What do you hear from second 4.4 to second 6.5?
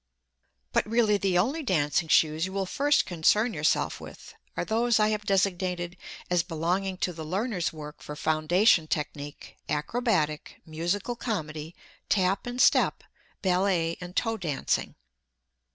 are those I have designated as